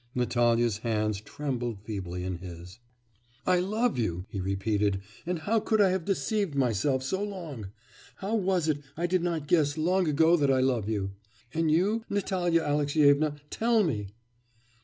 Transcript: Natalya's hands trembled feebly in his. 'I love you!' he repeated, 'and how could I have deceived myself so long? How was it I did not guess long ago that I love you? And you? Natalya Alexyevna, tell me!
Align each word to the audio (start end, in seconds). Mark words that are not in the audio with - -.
Natalya's 0.15 0.79
hands 0.79 1.21
trembled 1.21 1.79
feebly 1.83 2.23
in 2.23 2.39
his. 2.39 2.79
'I 3.45 3.59
love 3.59 3.99
you!' 3.99 4.25
he 4.29 4.41
repeated, 4.41 4.99
'and 5.27 5.37
how 5.37 5.59
could 5.59 5.79
I 5.79 5.89
have 5.91 6.05
deceived 6.05 6.55
myself 6.55 7.03
so 7.03 7.23
long? 7.23 7.67
How 8.15 8.33
was 8.33 8.67
it 8.67 8.81
I 8.97 9.05
did 9.05 9.21
not 9.21 9.45
guess 9.47 9.77
long 9.77 10.07
ago 10.07 10.35
that 10.37 10.49
I 10.49 10.59
love 10.59 10.89
you? 10.89 11.11
And 11.53 11.69
you? 11.69 12.03
Natalya 12.09 12.61
Alexyevna, 12.63 13.35
tell 13.51 13.83
me! 13.83 14.07